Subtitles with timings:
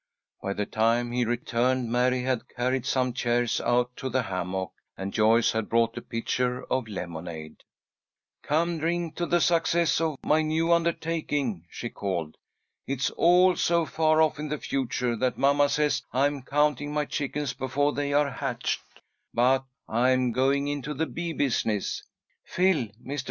[0.41, 5.13] By the time he returned, Mary had carried some chairs out to the hammock, and
[5.13, 7.57] Joyce had brought a pitcher of lemonade.
[8.41, 12.35] "Come, drink to the success of my new undertaking," she called.
[12.87, 17.53] "It's all so far off in the future that mamma says I'm counting my chickens
[17.53, 18.81] before they are hatched,
[19.35, 22.01] but I'm going into the bee business,
[22.43, 22.87] Phil.
[23.05, 23.19] Mr.